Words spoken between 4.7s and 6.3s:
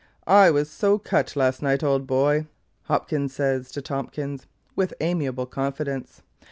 (with amiable confidence).